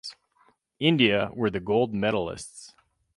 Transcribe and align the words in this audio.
India 0.79 1.29
were 1.35 1.51
the 1.51 1.59
Gold 1.59 1.93
medalists. 1.93 2.73